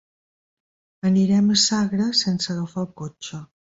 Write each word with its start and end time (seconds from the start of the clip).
Anirem 1.09 1.53
a 1.55 1.57
Sagra 1.67 2.09
sense 2.23 2.53
agafar 2.55 2.87
el 2.87 2.93
cotxe. 3.03 3.43